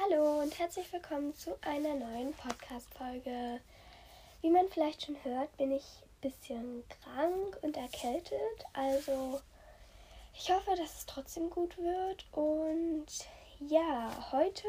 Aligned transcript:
Hallo 0.00 0.42
und 0.42 0.56
herzlich 0.60 0.92
willkommen 0.92 1.34
zu 1.34 1.58
einer 1.60 1.92
neuen 1.92 2.32
Podcast-Folge. 2.34 3.58
Wie 4.42 4.50
man 4.50 4.68
vielleicht 4.68 5.04
schon 5.04 5.16
hört, 5.24 5.56
bin 5.56 5.72
ich 5.72 5.82
ein 5.82 6.30
bisschen 6.30 6.84
krank 6.88 7.58
und 7.62 7.76
erkältet. 7.76 8.38
Also 8.74 9.40
ich 10.34 10.52
hoffe, 10.52 10.76
dass 10.76 10.98
es 10.98 11.06
trotzdem 11.06 11.50
gut 11.50 11.76
wird. 11.78 12.26
Und 12.30 13.06
ja, 13.58 14.28
heute 14.30 14.68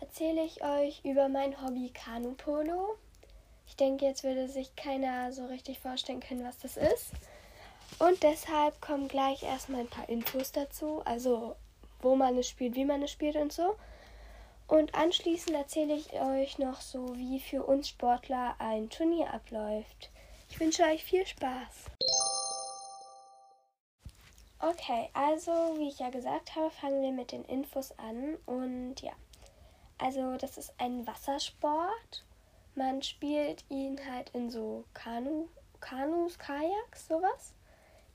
erzähle 0.00 0.44
ich 0.44 0.64
euch 0.64 1.04
über 1.04 1.28
mein 1.28 1.62
Hobby 1.62 1.90
Kanupolo. 1.90 2.96
Ich 3.66 3.76
denke, 3.76 4.06
jetzt 4.06 4.24
würde 4.24 4.48
sich 4.48 4.74
keiner 4.76 5.30
so 5.32 5.44
richtig 5.44 5.78
vorstellen 5.78 6.20
können, 6.20 6.46
was 6.46 6.56
das 6.56 6.78
ist. 6.78 7.10
Und 7.98 8.22
deshalb 8.22 8.80
kommen 8.80 9.08
gleich 9.08 9.42
erstmal 9.42 9.82
ein 9.82 9.90
paar 9.90 10.08
Infos 10.08 10.52
dazu. 10.52 11.02
Also 11.04 11.54
wo 12.00 12.16
man 12.16 12.38
es 12.38 12.48
spielt, 12.48 12.76
wie 12.76 12.86
man 12.86 13.02
es 13.02 13.10
spielt 13.10 13.36
und 13.36 13.52
so. 13.52 13.76
Und 14.72 14.94
anschließend 14.94 15.54
erzähle 15.54 15.92
ich 15.92 16.14
euch 16.14 16.58
noch 16.58 16.80
so, 16.80 17.14
wie 17.14 17.40
für 17.40 17.62
uns 17.62 17.90
Sportler 17.90 18.54
ein 18.58 18.88
Turnier 18.88 19.30
abläuft. 19.30 20.10
Ich 20.48 20.58
wünsche 20.58 20.84
euch 20.84 21.04
viel 21.04 21.26
Spaß. 21.26 21.90
Okay, 24.60 25.10
also 25.12 25.52
wie 25.76 25.88
ich 25.88 25.98
ja 25.98 26.08
gesagt 26.08 26.56
habe, 26.56 26.70
fangen 26.70 27.02
wir 27.02 27.12
mit 27.12 27.32
den 27.32 27.44
Infos 27.44 27.92
an. 27.98 28.38
Und 28.46 29.02
ja, 29.02 29.12
also 29.98 30.38
das 30.38 30.56
ist 30.56 30.72
ein 30.78 31.06
Wassersport. 31.06 32.24
Man 32.74 33.02
spielt 33.02 33.66
ihn 33.68 34.00
halt 34.10 34.30
in 34.30 34.48
so 34.48 34.86
Kanu, 34.94 35.50
Kanus, 35.80 36.38
Kajaks, 36.38 37.08
sowas. 37.08 37.52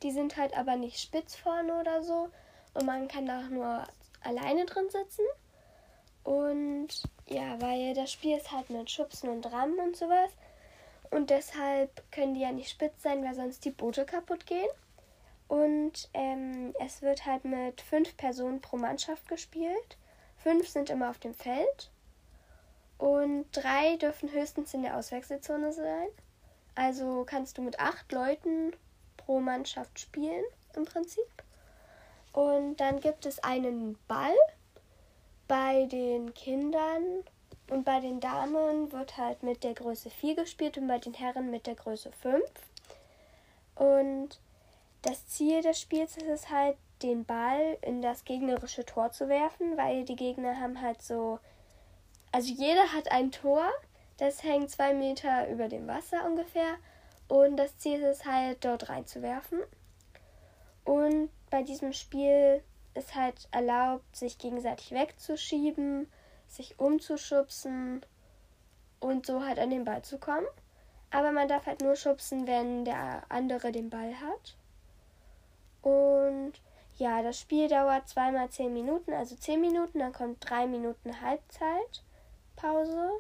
Die 0.02 0.12
sind 0.12 0.36
halt 0.38 0.58
aber 0.58 0.76
nicht 0.76 1.00
spitz 1.00 1.36
vorne 1.36 1.80
oder 1.80 2.02
so. 2.02 2.30
Und 2.74 2.88
man 2.88 3.08
kann 3.08 3.28
da 3.28 3.44
nur 3.44 3.84
alleine 4.24 4.66
drin 4.66 4.90
sitzen. 4.90 5.24
Und 6.28 6.90
ja, 7.28 7.62
weil 7.62 7.94
das 7.94 8.12
Spiel 8.12 8.36
ist 8.36 8.52
halt 8.52 8.70
mit 8.70 8.92
Schubsen 8.92 9.30
und 9.30 9.46
Rammen 9.46 9.80
und 9.80 9.96
sowas. 9.96 10.30
Und 11.10 11.30
deshalb 11.30 12.04
können 12.12 12.34
die 12.34 12.42
ja 12.42 12.52
nicht 12.52 12.70
spitz 12.70 13.02
sein, 13.02 13.24
weil 13.24 13.34
sonst 13.34 13.64
die 13.64 13.72
Boote 13.72 14.04
kaputt 14.04 14.46
gehen. 14.46 14.68
Und 15.48 16.10
ähm, 16.14 16.76
es 16.82 17.02
wird 17.02 17.26
halt 17.26 17.46
mit 17.46 17.80
fünf 17.80 18.18
Personen 18.18 18.60
pro 18.60 18.76
Mannschaft 18.76 19.26
gespielt. 19.30 19.98
Fünf 20.36 20.68
sind 20.68 20.90
immer 20.90 21.12
auf 21.12 21.20
dem 21.20 21.34
Feld. 21.34 21.92
Und 22.98 23.46
drei 23.54 23.96
dürfen 23.96 24.30
höchstens 24.30 24.74
in 24.74 24.82
der 24.82 24.98
Auswechselzone 24.98 25.72
sein. 25.72 26.10
Also 26.76 27.24
kannst 27.26 27.58
du 27.58 27.62
mit 27.62 27.80
acht 27.80 28.12
Leuten 28.12 28.76
pro 29.16 29.40
Mannschaft 29.40 29.98
spielen 29.98 30.44
im 30.76 30.84
Prinzip. 30.84 31.24
Und 32.34 32.76
dann 32.82 33.00
gibt 33.00 33.26
es 33.26 33.40
einen 33.40 33.98
Ball 34.10 34.36
bei 35.48 35.86
den 35.86 36.34
Kindern 36.34 37.24
und 37.70 37.84
bei 37.84 38.00
den 38.00 38.20
Damen 38.20 38.92
wird 38.92 39.18
halt 39.18 39.44
mit 39.44 39.64
der 39.64 39.74
Größe 39.74 40.10
4 40.10 40.36
gespielt 40.36 40.78
und 40.78 40.88
bei 40.88 41.00
den 41.00 41.14
Herren 41.14 41.52
mit 41.52 41.68
der 41.68 41.76
Größe 41.76 42.12
5. 42.12 42.44
Und 43.76 44.40
das 45.02 45.28
Ziel 45.28 45.62
des 45.62 45.80
Spiels 45.80 46.18
ist 46.18 46.28
es 46.28 46.50
halt, 46.50 46.78
den 47.04 47.26
Ball 47.26 47.78
in 47.82 48.02
das 48.02 48.26
gegnerische 48.26 48.84
Tor 48.84 49.12
zu 49.12 49.30
werfen, 49.30 49.78
weil 49.78 50.04
die 50.04 50.16
Gegner 50.16 50.60
haben 50.60 50.82
halt 50.82 51.02
so. 51.02 51.40
Also 52.32 52.52
jeder 52.52 52.92
hat 52.92 53.12
ein 53.12 53.32
Tor, 53.32 53.70
das 54.18 54.44
hängt 54.44 54.72
zwei 54.72 54.94
Meter 54.94 55.48
über 55.50 55.68
dem 55.68 55.88
Wasser 55.88 56.26
ungefähr. 56.26 56.78
Und 57.28 57.58
das 57.58 57.78
Ziel 57.78 58.02
ist 58.02 58.22
es 58.22 58.26
halt, 58.26 58.64
dort 58.66 58.90
reinzuwerfen. 58.90 59.60
Und 60.86 61.30
bei 61.50 61.64
diesem 61.64 61.94
Spiel 61.94 62.64
ist 62.98 63.16
halt 63.16 63.48
erlaubt, 63.52 64.16
sich 64.16 64.38
gegenseitig 64.38 64.92
wegzuschieben, 64.92 66.12
sich 66.48 66.80
umzuschubsen 66.80 68.06
und 69.00 69.26
so 69.26 69.44
halt 69.44 69.60
an 69.60 69.70
den 69.70 69.86
Ball 69.86 70.02
zu 70.02 70.18
kommen. 70.18 70.48
Aber 71.12 71.32
man 71.32 71.48
darf 71.48 71.66
halt 71.66 71.82
nur 71.82 71.96
schubsen, 71.96 72.48
wenn 72.48 72.84
der 72.84 73.24
andere 73.30 73.72
den 73.72 73.90
Ball 73.90 74.14
hat. 74.20 74.58
Und 75.82 76.54
ja, 76.98 77.22
das 77.22 77.40
Spiel 77.40 77.68
dauert 77.68 78.10
zweimal 78.10 78.50
zehn 78.50 78.74
Minuten, 78.74 79.14
also 79.14 79.36
zehn 79.36 79.62
Minuten, 79.62 80.00
dann 80.00 80.12
kommt 80.12 80.50
drei 80.50 80.66
Minuten 80.68 81.22
Halbzeitpause. 81.22 83.12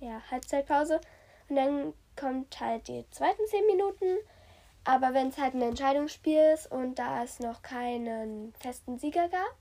Ja, 0.00 0.20
Halbzeitpause. 0.30 1.00
Und 1.48 1.56
dann 1.56 1.94
kommt 2.16 2.58
halt 2.58 2.88
die 2.88 3.04
zweiten 3.10 3.46
zehn 3.46 3.66
Minuten 3.66 4.16
aber 4.86 5.14
wenn 5.14 5.28
es 5.28 5.36
halt 5.36 5.54
ein 5.54 5.62
Entscheidungsspiel 5.62 6.54
ist 6.54 6.70
und 6.70 6.94
da 6.94 7.24
es 7.24 7.40
noch 7.40 7.62
keinen 7.62 8.54
festen 8.60 8.98
Sieger 8.98 9.28
gab, 9.28 9.56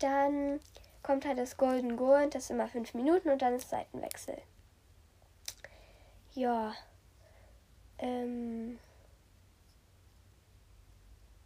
dann 0.00 0.58
kommt 1.04 1.24
halt 1.24 1.38
das 1.38 1.56
Golden 1.56 1.96
Goal, 1.96 2.28
das 2.28 2.44
ist 2.44 2.50
immer 2.50 2.66
fünf 2.66 2.92
Minuten 2.94 3.30
und 3.30 3.40
dann 3.40 3.54
ist 3.54 3.70
Seitenwechsel. 3.70 4.36
Ja. 6.34 6.74
Ähm. 7.98 8.80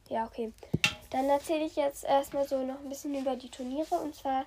Ja, 0.09 0.25
okay. 0.25 0.53
Dann 1.11 1.29
erzähle 1.29 1.67
ich 1.67 1.77
jetzt 1.77 2.05
erstmal 2.05 2.49
so 2.49 2.63
noch 2.63 2.81
ein 2.81 2.89
bisschen 2.89 3.15
über 3.15 3.37
die 3.37 3.51
Turniere. 3.51 3.97
Und 3.97 4.15
zwar, 4.15 4.47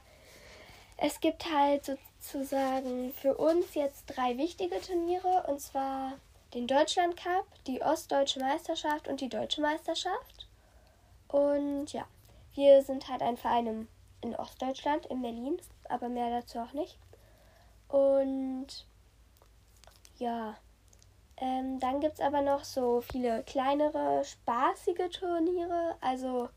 es 0.98 1.20
gibt 1.20 1.46
halt 1.54 1.86
sozusagen 1.86 3.14
für 3.14 3.38
uns 3.38 3.76
jetzt 3.76 4.06
drei 4.08 4.38
wichtige 4.38 4.82
Turniere. 4.82 5.46
Und 5.48 5.60
zwar 5.60 6.14
den 6.54 6.68
Deutschland 6.68 7.16
Cup, 7.18 7.46
die 7.68 7.82
Ostdeutsche 7.82 8.40
Meisterschaft 8.40 9.08
und 9.08 9.22
die 9.22 9.30
Deutsche 9.30 9.62
Meisterschaft. 9.62 10.48
Und 11.28 11.94
ja, 11.94 12.06
wir 12.56 12.82
sind 12.82 13.08
halt 13.08 13.22
ein 13.22 13.38
Verein 13.38 13.88
in 14.22 14.36
Ostdeutschland, 14.36 15.06
in 15.06 15.22
Berlin, 15.22 15.62
aber 15.88 16.10
mehr 16.10 16.30
dazu 16.30 16.60
auch 16.60 16.74
nicht. 16.74 16.98
Und 17.88 18.68
ja, 20.18 20.58
ähm, 21.38 21.80
dann 21.80 22.02
gibt 22.02 22.16
es 22.16 22.22
aber 22.22 22.42
noch 22.42 22.64
so 22.64 23.02
viele 23.02 23.44
kleinere, 23.44 24.24
spaßige 24.26 25.10
Turniere. 25.12 25.96
Also 26.02 26.50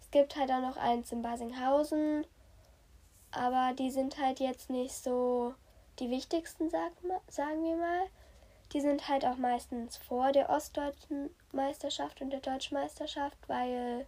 es 0.00 0.10
gibt 0.10 0.36
halt 0.36 0.50
auch 0.50 0.60
noch 0.60 0.76
eins 0.76 1.10
in 1.10 1.22
Basinghausen, 1.22 2.24
aber 3.30 3.74
die 3.74 3.90
sind 3.90 4.18
halt 4.18 4.40
jetzt 4.40 4.70
nicht 4.70 4.94
so 4.94 5.54
die 5.98 6.10
wichtigsten, 6.10 6.70
sag, 6.70 6.92
sagen 7.28 7.64
wir 7.64 7.76
mal. 7.76 8.06
Die 8.72 8.80
sind 8.80 9.08
halt 9.08 9.24
auch 9.24 9.36
meistens 9.36 9.96
vor 9.96 10.32
der 10.32 10.50
ostdeutschen 10.50 11.34
Meisterschaft 11.52 12.20
und 12.20 12.30
der 12.30 12.40
deutschen 12.40 12.74
Meisterschaft, 12.74 13.36
weil 13.46 14.06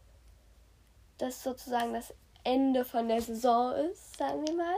das 1.18 1.42
sozusagen 1.42 1.94
das 1.94 2.12
Ende 2.44 2.84
von 2.84 3.08
der 3.08 3.20
Saison 3.20 3.72
ist, 3.72 4.16
sagen 4.16 4.46
wir 4.46 4.54
mal. 4.54 4.76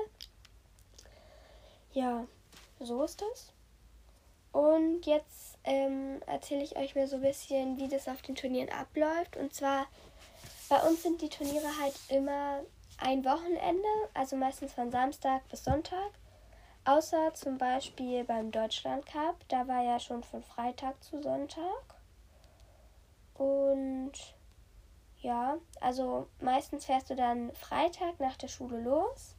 Ja, 1.93 2.27
so 2.81 3.03
ist 3.03 3.21
das. 3.21 3.53
Und 4.53 5.07
jetzt 5.07 5.59
ähm, 5.65 6.21
erzähle 6.27 6.63
ich 6.63 6.77
euch 6.77 6.95
mal 6.95 7.07
so 7.07 7.17
ein 7.17 7.23
bisschen, 7.23 7.79
wie 7.79 7.89
das 7.89 8.09
auf 8.09 8.23
den 8.23 8.35
Turnieren 8.35 8.69
abläuft. 8.71 9.37
Und 9.37 9.55
zwar, 9.55 9.87
bei 10.69 10.81
uns 10.83 11.03
sind 11.03 11.23
die 11.23 11.29
Turniere 11.29 11.69
halt 11.81 11.95
immer 12.09 12.61
ein 12.99 13.25
Wochenende, 13.25 13.89
also 14.15 14.37
meistens 14.37 14.73
von 14.75 14.91
Samstag 14.91 15.49
bis 15.49 15.65
Sonntag. 15.65 16.11
Außer 16.85 17.33
zum 17.35 17.59
Beispiel 17.59 18.25
beim 18.25 18.51
Deutschland 18.51 19.07
Cup, 19.07 19.37
da 19.49 19.69
war 19.69 19.85
ja 19.85 20.01
schon 20.01 20.25
von 20.25 20.43
Freitag 20.43 21.03
zu 21.03 21.23
Sonntag. 21.23 21.95
Und 23.35 24.13
ja, 25.21 25.59
also 25.81 26.27
meistens 26.41 26.87
fährst 26.87 27.09
du 27.11 27.15
dann 27.15 27.53
Freitag 27.53 28.19
nach 28.19 28.37
der 28.37 28.49
Schule 28.49 28.81
los. 28.81 29.37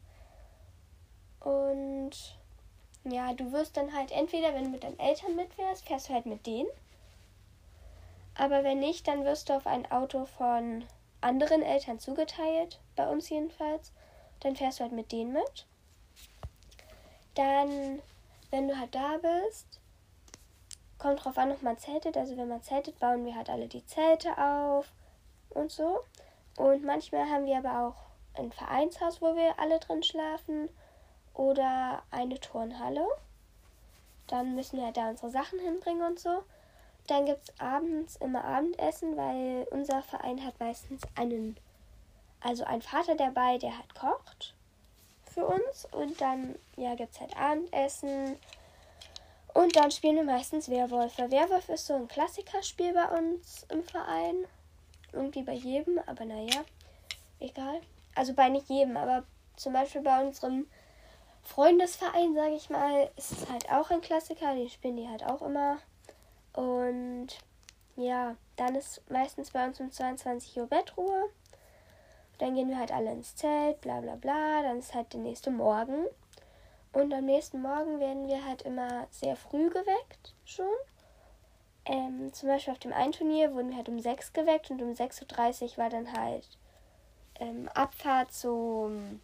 Und 1.42 2.38
ja, 3.04 3.34
du 3.34 3.52
wirst 3.52 3.76
dann 3.76 3.94
halt 3.94 4.12
entweder, 4.12 4.54
wenn 4.54 4.64
du 4.64 4.70
mit 4.70 4.86
deinen 4.86 5.00
Eltern 5.00 5.36
mitfährst, 5.36 5.86
fährst 5.86 6.08
du 6.08 6.14
halt 6.14 6.26
mit 6.26 6.46
denen. 6.46 6.70
Aber 8.36 8.64
wenn 8.64 8.80
nicht, 8.80 9.06
dann 9.08 9.26
wirst 9.26 9.50
du 9.50 9.54
auf 9.54 9.68
ein 9.68 9.92
Auto 9.92 10.26
von 10.26 10.86
anderen 11.20 11.62
Eltern 11.62 12.00
zugeteilt, 12.00 12.80
bei 12.96 13.08
uns 13.10 13.30
jedenfalls. 13.30 13.92
Dann 14.40 14.56
fährst 14.56 14.80
du 14.80 14.84
halt 14.84 14.94
mit 14.94 15.12
denen 15.12 15.34
mit. 15.34 15.68
Dann, 17.36 18.02
wenn 18.52 18.68
du 18.68 18.78
halt 18.78 18.94
da 18.94 19.18
bist, 19.18 19.80
kommt 20.98 21.24
drauf 21.24 21.38
an, 21.38 21.52
ob 21.52 21.62
man 21.62 21.78
zeltet. 21.78 22.16
Also 22.18 22.38
wenn 22.38 22.48
man 22.48 22.62
zeltet, 22.62 23.00
bauen 23.00 23.26
wir 23.26 23.36
halt 23.36 23.50
alle 23.50 23.68
die 23.68 23.86
Zelte 23.86 24.38
auf 24.38 24.92
und 25.50 25.72
so. 25.72 26.00
Und 26.58 26.84
manchmal 26.84 27.30
haben 27.30 27.46
wir 27.46 27.58
aber 27.58 27.88
auch 27.88 28.40
ein 28.40 28.52
Vereinshaus, 28.52 29.22
wo 29.22 29.36
wir 29.36 29.60
alle 29.60 29.80
drin 29.80 30.04
schlafen 30.04 30.70
oder 31.34 32.04
eine 32.12 32.40
Turnhalle. 32.40 33.08
Dann 34.28 34.56
müssen 34.56 34.78
wir 34.78 34.86
halt 34.86 34.98
da 34.98 35.10
unsere 35.10 35.32
Sachen 35.32 35.60
hinbringen 35.60 36.04
und 36.04 36.20
so. 36.20 36.44
Dann 37.08 37.26
gibt 37.26 37.50
es 37.50 37.60
abends 37.60 38.16
immer 38.18 38.46
Abendessen, 38.46 39.18
weil 39.18 39.68
unser 39.72 40.02
Verein 40.04 40.46
hat 40.46 40.60
meistens 40.60 41.02
einen, 41.16 41.58
also 42.40 42.64
einen 42.64 42.82
Vater 42.82 43.16
dabei, 43.16 43.58
der 43.58 43.78
halt 43.78 43.94
kocht 43.94 44.56
für 45.34 45.46
uns. 45.46 45.88
Und 45.92 46.20
dann 46.22 46.56
ja, 46.78 46.96
gibt 46.96 47.14
es 47.14 47.22
halt 47.22 47.36
Abendessen. 47.38 48.38
Und 49.54 49.76
dann 49.76 49.92
spielen 49.92 50.16
wir 50.16 50.24
meistens 50.24 50.70
Werwölfe. 50.70 51.30
Werwolf 51.30 51.70
ist 51.70 51.86
so 51.88 51.94
ein 51.96 52.08
Klassikerspiel 52.08 52.94
bei 52.94 53.06
uns 53.18 53.66
im 53.70 53.84
Verein. 53.84 54.46
Irgendwie 55.12 55.44
bei 55.44 55.54
jedem, 55.54 56.00
aber 56.08 56.26
naja, 56.26 56.64
egal. 57.40 57.82
Also 58.16 58.34
bei 58.34 58.50
nicht 58.50 58.70
jedem, 58.70 58.98
aber 58.98 59.24
Zum 59.56 59.74
Beispiel 59.74 60.02
bei 60.02 60.26
unserem 60.26 60.66
Freundesverein, 61.44 62.34
sage 62.34 62.56
ich 62.56 62.72
mal, 62.72 63.12
ist 63.16 63.32
es 63.34 63.50
halt 63.50 63.72
auch 63.72 63.92
ein 63.92 64.02
Klassiker. 64.02 64.56
Den 64.56 64.70
spielen 64.70 64.98
die 64.98 65.08
halt 65.08 65.24
auch 65.24 65.44
immer. 65.44 65.78
Und 66.54 67.28
ja, 67.96 68.36
dann 68.56 68.74
ist 68.76 69.02
meistens 69.12 69.52
bei 69.52 69.66
uns 69.66 69.80
um 69.80 69.92
22 69.92 70.58
Uhr 70.58 70.66
Bettruhe. 70.66 71.30
Dann 72.44 72.56
gehen 72.56 72.68
wir 72.68 72.78
halt 72.78 72.92
alle 72.92 73.10
ins 73.10 73.38
Zelt, 73.38 73.80
bla 73.80 74.02
bla 74.02 74.16
bla. 74.16 74.64
Dann 74.64 74.80
ist 74.80 74.94
halt 74.94 75.14
der 75.14 75.22
nächste 75.22 75.50
Morgen. 75.50 76.08
Und 76.92 77.14
am 77.14 77.24
nächsten 77.24 77.62
Morgen 77.62 78.02
werden 78.02 78.28
wir 78.28 78.46
halt 78.46 78.64
immer 78.64 79.08
sehr 79.12 79.38
früh 79.38 79.70
geweckt 79.70 80.36
schon. 80.44 80.66
Ähm, 81.86 82.34
zum 82.34 82.50
Beispiel 82.50 82.74
auf 82.74 82.80
dem 82.80 82.92
einen 82.92 83.14
Turnier 83.14 83.54
wurden 83.54 83.70
wir 83.70 83.78
halt 83.78 83.88
um 83.88 83.98
6 83.98 84.34
geweckt 84.34 84.72
und 84.72 84.82
um 84.82 84.92
6.30 84.92 85.64
Uhr 85.64 85.78
war 85.78 85.90
dann 85.90 86.12
halt 86.12 86.46
ähm, 87.40 87.70
Abfahrt 87.70 88.34
zum 88.34 89.22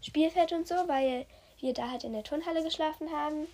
Spielfeld 0.00 0.52
und 0.52 0.68
so, 0.68 0.76
weil 0.86 1.26
wir 1.58 1.74
da 1.74 1.90
halt 1.90 2.04
in 2.04 2.12
der 2.12 2.22
Turnhalle 2.22 2.62
geschlafen 2.62 3.10
haben. 3.10 3.48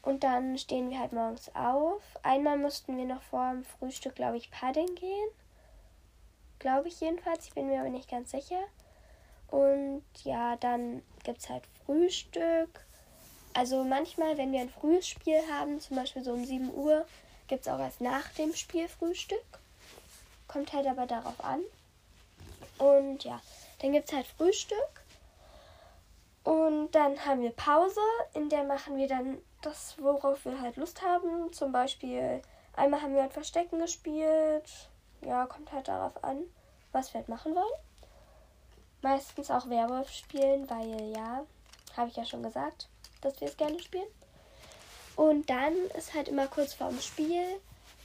Und 0.00 0.24
dann 0.24 0.56
stehen 0.56 0.88
wir 0.88 0.98
halt 0.98 1.12
morgens 1.12 1.54
auf. 1.54 2.00
Einmal 2.22 2.56
mussten 2.56 2.96
wir 2.96 3.04
noch 3.04 3.20
vor 3.20 3.50
dem 3.50 3.64
Frühstück, 3.64 4.14
glaube 4.14 4.38
ich, 4.38 4.50
paddeln 4.50 4.94
gehen. 4.94 5.28
Glaube 6.58 6.88
ich 6.88 7.00
jedenfalls. 7.00 7.46
Ich 7.46 7.54
bin 7.54 7.68
mir 7.68 7.80
aber 7.80 7.90
nicht 7.90 8.10
ganz 8.10 8.30
sicher. 8.30 8.62
Und 9.48 10.02
ja, 10.24 10.56
dann 10.56 11.02
gibt 11.22 11.38
es 11.38 11.48
halt 11.48 11.64
Frühstück. 11.84 12.84
Also 13.52 13.84
manchmal, 13.84 14.36
wenn 14.36 14.52
wir 14.52 14.60
ein 14.60 14.70
frühes 14.70 15.06
Spiel 15.06 15.40
haben, 15.52 15.80
zum 15.80 15.96
Beispiel 15.96 16.24
so 16.24 16.32
um 16.32 16.44
7 16.44 16.74
Uhr, 16.74 17.06
gibt 17.46 17.62
es 17.66 17.72
auch 17.72 17.78
erst 17.78 18.00
nach 18.00 18.28
dem 18.30 18.54
Spiel 18.54 18.88
Frühstück. 18.88 19.44
Kommt 20.48 20.72
halt 20.72 20.86
aber 20.86 21.06
darauf 21.06 21.42
an. 21.44 21.60
Und 22.78 23.22
ja, 23.22 23.40
dann 23.80 23.92
gibt 23.92 24.08
es 24.08 24.14
halt 24.14 24.26
Frühstück. 24.26 25.04
Und 26.42 26.90
dann 26.90 27.24
haben 27.24 27.42
wir 27.42 27.52
Pause, 27.52 28.00
in 28.34 28.48
der 28.48 28.64
machen 28.64 28.96
wir 28.96 29.08
dann 29.08 29.38
das, 29.62 29.94
worauf 29.98 30.44
wir 30.44 30.60
halt 30.60 30.76
Lust 30.76 31.00
haben. 31.02 31.52
Zum 31.52 31.72
Beispiel, 31.72 32.42
einmal 32.74 33.00
haben 33.00 33.14
wir 33.14 33.22
halt 33.22 33.32
Verstecken 33.32 33.78
gespielt. 33.78 34.88
Ja, 35.26 35.46
kommt 35.46 35.72
halt 35.72 35.88
darauf 35.88 36.22
an, 36.22 36.38
was 36.92 37.12
wir 37.12 37.20
halt 37.20 37.28
machen 37.28 37.54
wollen. 37.54 37.80
Meistens 39.02 39.50
auch 39.50 39.68
Werwolf 39.68 40.10
spielen, 40.10 40.68
weil 40.68 41.12
ja, 41.12 41.44
habe 41.96 42.10
ich 42.10 42.16
ja 42.16 42.24
schon 42.24 42.42
gesagt, 42.42 42.88
dass 43.20 43.40
wir 43.40 43.48
es 43.48 43.56
gerne 43.56 43.80
spielen. 43.80 44.08
Und 45.16 45.48
dann 45.48 45.74
ist 45.96 46.14
halt 46.14 46.28
immer 46.28 46.46
kurz 46.46 46.74
vor 46.74 46.88
dem 46.88 47.00
Spiel, 47.00 47.60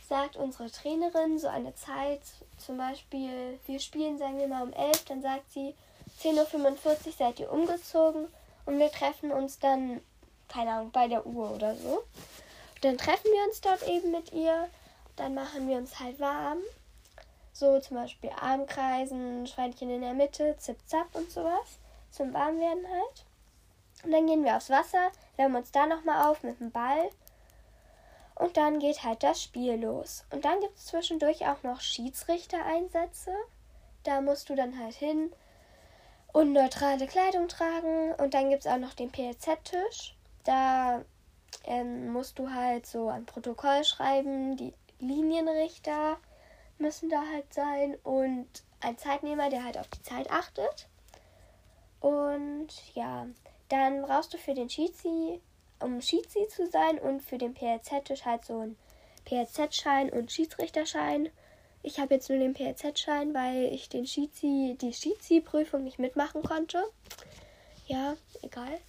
sagt 0.07 0.35
unsere 0.35 0.69
Trainerin 0.69 1.39
so 1.39 1.47
eine 1.47 1.73
Zeit, 1.75 2.21
zum 2.57 2.77
Beispiel, 2.77 3.59
wir 3.65 3.79
spielen, 3.79 4.17
sagen 4.17 4.37
wir 4.37 4.47
mal 4.47 4.63
um 4.63 4.73
11, 4.73 5.05
dann 5.05 5.21
sagt 5.21 5.51
sie, 5.51 5.75
10.45 6.21 6.85
Uhr 6.85 7.13
seid 7.17 7.39
ihr 7.39 7.51
umgezogen 7.51 8.27
und 8.65 8.79
wir 8.79 8.91
treffen 8.91 9.31
uns 9.31 9.59
dann, 9.59 10.01
keine 10.47 10.73
Ahnung, 10.73 10.91
bei 10.91 11.07
der 11.07 11.25
Uhr 11.25 11.51
oder 11.51 11.75
so. 11.75 12.03
Und 12.75 12.83
dann 12.83 12.97
treffen 12.97 13.31
wir 13.31 13.47
uns 13.47 13.61
dort 13.61 13.87
eben 13.87 14.11
mit 14.11 14.31
ihr, 14.33 14.69
dann 15.15 15.33
machen 15.33 15.67
wir 15.67 15.77
uns 15.77 15.99
halt 15.99 16.19
warm. 16.19 16.59
So 17.59 17.79
zum 17.79 17.97
Beispiel 17.97 18.29
Armkreisen, 18.39 19.45
Schweinchen 19.45 19.89
in 19.89 20.01
der 20.01 20.13
Mitte, 20.13 20.55
Zip-Zap 20.57 21.13
und 21.13 21.29
sowas. 21.29 21.79
Zum 22.09 22.33
Warmwerden 22.33 22.87
halt. 22.87 23.25
Und 24.03 24.11
dann 24.11 24.27
gehen 24.27 24.45
wir 24.45 24.55
aufs 24.55 24.69
Wasser, 24.69 25.11
wärmen 25.35 25.57
uns 25.57 25.71
da 25.71 25.85
nochmal 25.85 26.25
auf 26.27 26.41
mit 26.41 26.59
dem 26.61 26.71
Ball. 26.71 27.09
Und 28.35 28.55
dann 28.55 28.79
geht 28.79 29.03
halt 29.03 29.23
das 29.23 29.43
Spiel 29.43 29.73
los. 29.73 30.23
Und 30.31 30.45
dann 30.45 30.61
gibt 30.61 30.77
es 30.77 30.85
zwischendurch 30.85 31.45
auch 31.47 31.61
noch 31.63 31.81
Schiedsrichtereinsätze. 31.81 33.33
Da 34.03 34.21
musst 34.21 34.49
du 34.49 34.55
dann 34.55 34.79
halt 34.79 34.95
hin, 34.95 35.29
und 36.31 36.53
neutrale 36.53 37.07
Kleidung 37.07 37.49
tragen. 37.49 38.13
Und 38.13 38.33
dann 38.33 38.49
gibt 38.49 38.65
es 38.65 38.71
auch 38.71 38.77
noch 38.77 38.93
den 38.93 39.11
PLZ-Tisch. 39.11 40.15
Da 40.43 41.03
ähm, 41.65 42.13
musst 42.13 42.39
du 42.39 42.53
halt 42.53 42.85
so 42.85 43.09
ein 43.09 43.25
Protokoll 43.25 43.83
schreiben. 43.83 44.55
Die 44.55 44.73
Linienrichter 44.99 46.17
müssen 46.79 47.09
da 47.09 47.21
halt 47.31 47.53
sein 47.53 47.95
und 48.03 48.47
ein 48.81 48.97
Zeitnehmer, 48.97 49.49
der 49.49 49.63
halt 49.63 49.77
auf 49.77 49.87
die 49.87 50.01
Zeit 50.01 50.31
achtet. 50.31 50.87
Und 51.99 52.69
ja, 52.93 53.27
dann 53.67 54.01
brauchst 54.03 54.33
du 54.33 54.37
für 54.37 54.53
den 54.53 54.69
Schizi, 54.69 55.41
um 55.79 56.01
Schizi 56.01 56.47
zu 56.47 56.67
sein 56.67 56.97
und 56.99 57.21
für 57.21 57.37
den 57.37 57.53
PLZ-Tisch 57.53 58.25
halt 58.25 58.45
so 58.45 58.59
ein 58.59 58.77
PLZ-Schein 59.25 60.09
und 60.09 60.31
Schiedsrichterschein. 60.31 61.29
Ich 61.83 61.99
habe 61.99 62.15
jetzt 62.15 62.29
nur 62.29 62.39
den 62.39 62.53
PLZ-Schein, 62.53 63.33
weil 63.33 63.73
ich 63.73 63.89
den 63.89 64.05
Schizi, 64.05 64.77
die 64.81 64.93
Schizi-Prüfung 64.93 65.83
nicht 65.83 65.99
mitmachen 65.99 66.43
konnte. 66.43 66.83
Ja, 67.87 68.15
egal. 68.41 68.79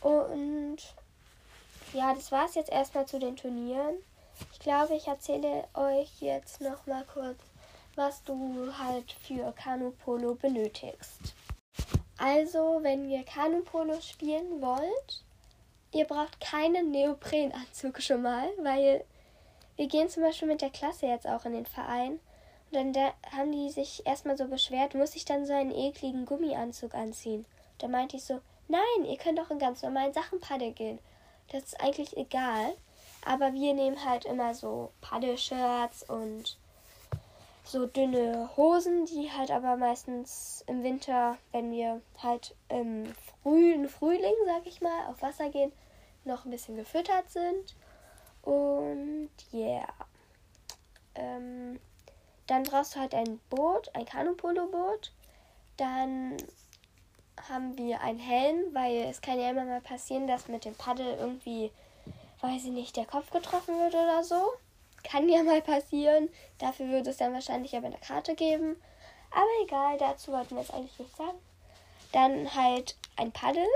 Und 0.00 0.78
ja, 1.92 2.14
das 2.14 2.30
war 2.30 2.46
es 2.46 2.54
jetzt 2.54 2.70
erstmal 2.70 3.06
zu 3.06 3.18
den 3.18 3.36
Turnieren. 3.36 3.96
Ich 4.66 4.72
glaube, 4.72 4.96
ich 4.96 5.06
erzähle 5.06 5.62
euch 5.74 6.10
jetzt 6.18 6.60
noch 6.60 6.86
mal 6.86 7.04
kurz, 7.04 7.38
was 7.94 8.24
du 8.24 8.68
halt 8.76 9.12
für 9.12 9.52
Kanu-Polo 9.52 10.34
benötigst. 10.34 11.36
Also, 12.18 12.80
wenn 12.82 13.08
ihr 13.08 13.22
Kanu-Polo 13.22 14.00
spielen 14.00 14.60
wollt, 14.60 15.22
ihr 15.92 16.04
braucht 16.04 16.40
keinen 16.40 16.90
Neoprenanzug 16.90 18.02
schon 18.02 18.22
mal, 18.22 18.48
weil 18.60 19.04
wir 19.76 19.86
gehen 19.86 20.08
zum 20.08 20.24
Beispiel 20.24 20.48
mit 20.48 20.62
der 20.62 20.70
Klasse 20.70 21.06
jetzt 21.06 21.28
auch 21.28 21.44
in 21.44 21.52
den 21.52 21.66
Verein. 21.66 22.18
Und 22.72 22.72
dann 22.72 22.92
da 22.92 23.12
haben 23.36 23.52
die 23.52 23.70
sich 23.70 24.04
erstmal 24.04 24.36
so 24.36 24.48
beschwert, 24.48 24.96
muss 24.96 25.14
ich 25.14 25.24
dann 25.24 25.46
so 25.46 25.52
einen 25.52 25.70
ekligen 25.70 26.26
Gummianzug 26.26 26.92
anziehen? 26.92 27.46
Da 27.78 27.86
meinte 27.86 28.16
ich 28.16 28.24
so, 28.24 28.40
nein, 28.66 29.04
ihr 29.04 29.16
könnt 29.16 29.38
auch 29.38 29.50
in 29.52 29.60
ganz 29.60 29.82
normalen 29.82 30.12
Sachen 30.12 30.40
paddeln 30.40 30.74
gehen. 30.74 30.98
Das 31.52 31.62
ist 31.62 31.80
eigentlich 31.80 32.16
egal. 32.16 32.74
Aber 33.26 33.52
wir 33.52 33.74
nehmen 33.74 34.04
halt 34.04 34.24
immer 34.24 34.54
so 34.54 34.92
Paddelshirts 35.00 36.04
und 36.08 36.56
so 37.64 37.86
dünne 37.86 38.48
Hosen, 38.56 39.04
die 39.06 39.32
halt 39.32 39.50
aber 39.50 39.76
meistens 39.76 40.62
im 40.68 40.84
Winter, 40.84 41.36
wenn 41.50 41.72
wir 41.72 42.00
halt 42.22 42.54
im 42.68 43.12
frühen 43.42 43.88
Frühling, 43.88 44.34
sag 44.46 44.64
ich 44.64 44.80
mal, 44.80 45.06
auf 45.08 45.20
Wasser 45.22 45.50
gehen, 45.50 45.72
noch 46.24 46.44
ein 46.44 46.52
bisschen 46.52 46.76
gefüttert 46.76 47.28
sind. 47.28 47.74
Und 48.42 49.30
yeah. 49.52 49.88
Ähm, 51.16 51.80
dann 52.46 52.62
brauchst 52.62 52.94
du 52.94 53.00
halt 53.00 53.12
ein 53.12 53.40
Boot, 53.50 53.90
ein 53.94 54.04
Kanupolo-Boot. 54.04 55.10
Dann 55.76 56.36
haben 57.48 57.76
wir 57.76 58.00
einen 58.02 58.20
Helm, 58.20 58.72
weil 58.72 59.06
es 59.10 59.20
kann 59.20 59.40
ja 59.40 59.50
immer 59.50 59.64
mal 59.64 59.80
passieren, 59.80 60.28
dass 60.28 60.46
mit 60.46 60.64
dem 60.64 60.76
Paddel 60.76 61.16
irgendwie, 61.18 61.72
weiß 62.46 62.64
ich 62.64 62.70
nicht, 62.70 62.96
der 62.96 63.06
Kopf 63.06 63.30
getroffen 63.30 63.78
wird 63.78 63.94
oder 63.94 64.22
so. 64.22 64.52
Kann 65.02 65.28
ja 65.28 65.42
mal 65.42 65.62
passieren. 65.62 66.28
Dafür 66.58 66.88
würde 66.88 67.10
es 67.10 67.16
dann 67.16 67.32
wahrscheinlich 67.32 67.76
aber 67.76 67.86
eine 67.86 67.98
Karte 67.98 68.34
geben. 68.34 68.76
Aber 69.30 69.64
egal, 69.64 69.98
dazu 69.98 70.32
wollten 70.32 70.54
wir 70.54 70.62
jetzt 70.62 70.72
eigentlich 70.72 70.98
nichts 70.98 71.16
sagen. 71.16 71.38
Dann 72.12 72.54
halt 72.54 72.96
ein 73.16 73.32
Paddel. 73.32 73.66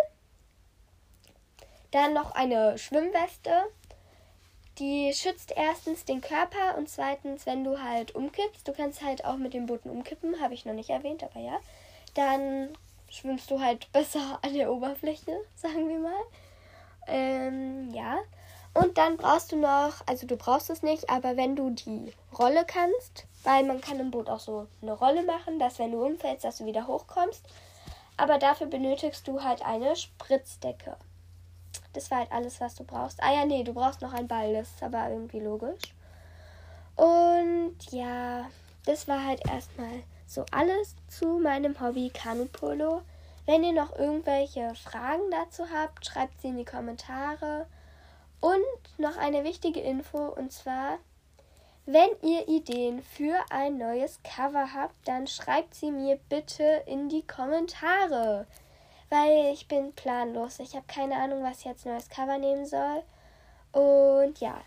Dann 1.90 2.14
noch 2.14 2.32
eine 2.32 2.78
Schwimmweste. 2.78 3.64
Die 4.78 5.12
schützt 5.12 5.52
erstens 5.54 6.04
den 6.04 6.20
Körper 6.20 6.78
und 6.78 6.88
zweitens, 6.88 7.44
wenn 7.44 7.64
du 7.64 7.82
halt 7.82 8.14
umkippst, 8.14 8.66
du 8.66 8.72
kannst 8.72 9.02
halt 9.02 9.24
auch 9.24 9.36
mit 9.36 9.52
dem 9.52 9.66
Booten 9.66 9.90
umkippen, 9.90 10.40
habe 10.40 10.54
ich 10.54 10.64
noch 10.64 10.72
nicht 10.72 10.88
erwähnt, 10.88 11.22
aber 11.22 11.38
ja, 11.38 11.60
dann 12.14 12.70
schwimmst 13.10 13.50
du 13.50 13.60
halt 13.60 13.92
besser 13.92 14.38
an 14.40 14.54
der 14.54 14.72
Oberfläche, 14.72 15.44
sagen 15.56 15.86
wir 15.88 15.98
mal. 15.98 16.22
Ähm, 17.08 17.92
ja. 17.92 18.20
Und 18.72 18.98
dann 18.98 19.16
brauchst 19.16 19.52
du 19.52 19.56
noch, 19.56 19.94
also 20.06 20.26
du 20.26 20.36
brauchst 20.36 20.70
es 20.70 20.82
nicht, 20.82 21.10
aber 21.10 21.36
wenn 21.36 21.56
du 21.56 21.70
die 21.70 22.12
Rolle 22.38 22.64
kannst, 22.64 23.26
weil 23.42 23.64
man 23.64 23.80
kann 23.80 23.98
im 23.98 24.10
Boot 24.10 24.28
auch 24.28 24.40
so 24.40 24.66
eine 24.80 24.92
Rolle 24.92 25.24
machen, 25.24 25.58
dass 25.58 25.78
wenn 25.78 25.92
du 25.92 26.04
umfällst, 26.04 26.44
dass 26.44 26.58
du 26.58 26.66
wieder 26.66 26.86
hochkommst. 26.86 27.44
Aber 28.16 28.38
dafür 28.38 28.66
benötigst 28.66 29.26
du 29.26 29.42
halt 29.42 29.64
eine 29.64 29.96
Spritzdecke. 29.96 30.96
Das 31.94 32.10
war 32.10 32.18
halt 32.18 32.32
alles, 32.32 32.60
was 32.60 32.74
du 32.74 32.84
brauchst. 32.84 33.22
Ah 33.22 33.32
ja, 33.32 33.44
nee, 33.44 33.64
du 33.64 33.72
brauchst 33.72 34.02
noch 34.02 34.12
einen 34.12 34.28
Ball. 34.28 34.52
Das 34.52 34.68
ist 34.68 34.82
aber 34.82 35.10
irgendwie 35.10 35.40
logisch. 35.40 35.94
Und 36.96 37.76
ja, 37.90 38.44
das 38.84 39.08
war 39.08 39.24
halt 39.24 39.40
erstmal 39.48 40.02
so 40.26 40.44
alles 40.52 40.94
zu 41.08 41.38
meinem 41.38 41.80
Hobby 41.80 42.10
Kanupolo. 42.10 43.02
Wenn 43.46 43.64
ihr 43.64 43.72
noch 43.72 43.98
irgendwelche 43.98 44.74
Fragen 44.74 45.30
dazu 45.30 45.64
habt, 45.74 46.06
schreibt 46.06 46.40
sie 46.40 46.48
in 46.48 46.58
die 46.58 46.64
Kommentare. 46.64 47.66
Und 48.40 48.98
noch 48.98 49.16
eine 49.16 49.44
wichtige 49.44 49.80
Info, 49.80 50.18
und 50.18 50.52
zwar, 50.52 50.98
wenn 51.86 52.10
ihr 52.22 52.48
Ideen 52.48 53.02
für 53.02 53.36
ein 53.50 53.78
neues 53.78 54.20
Cover 54.22 54.72
habt, 54.72 54.96
dann 55.06 55.26
schreibt 55.26 55.74
sie 55.74 55.90
mir 55.90 56.18
bitte 56.28 56.82
in 56.86 57.08
die 57.08 57.26
Kommentare 57.26 58.46
weil 59.10 59.52
ich 59.52 59.68
bin 59.68 59.92
planlos. 59.92 60.60
Ich 60.60 60.74
habe 60.74 60.86
keine 60.86 61.16
Ahnung, 61.16 61.42
was 61.42 61.58
ich 61.58 61.64
jetzt 61.66 61.84
neues 61.84 62.08
Cover 62.08 62.38
nehmen 62.38 62.64
soll. 62.64 63.02
Und 63.72 64.38
ja, 64.40 64.62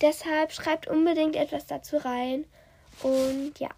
deshalb 0.00 0.52
schreibt 0.52 0.88
unbedingt 0.88 1.36
etwas 1.36 1.66
dazu 1.66 1.98
rein. 1.98 2.46
Und 3.02 3.52
ja. 3.58 3.68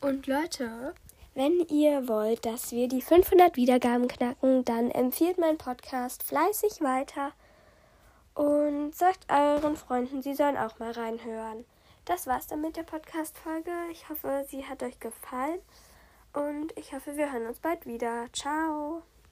Und 0.00 0.26
Leute, 0.26 0.94
wenn 1.36 1.60
ihr 1.68 2.08
wollt, 2.08 2.46
dass 2.46 2.72
wir 2.72 2.88
die 2.88 3.02
500 3.02 3.56
Wiedergaben 3.56 4.08
knacken, 4.08 4.64
dann 4.64 4.90
empfiehlt 4.90 5.36
mein 5.36 5.58
Podcast 5.58 6.22
fleißig 6.22 6.80
weiter 6.80 7.32
und 8.34 8.94
sagt 8.94 9.30
euren 9.30 9.76
Freunden, 9.76 10.22
sie 10.22 10.34
sollen 10.34 10.56
auch 10.56 10.78
mal 10.78 10.92
reinhören. 10.92 11.66
Das 12.06 12.26
war's 12.26 12.46
dann 12.46 12.62
mit 12.62 12.76
der 12.76 12.84
Podcast-Folge. 12.84 13.70
Ich 13.92 14.08
hoffe, 14.08 14.46
sie 14.48 14.64
hat 14.64 14.82
euch 14.82 14.98
gefallen 14.98 15.60
und 16.32 16.72
ich 16.78 16.94
hoffe, 16.94 17.16
wir 17.18 17.30
hören 17.30 17.46
uns 17.46 17.60
bald 17.60 17.84
wieder. 17.84 18.26
Ciao! 18.32 19.02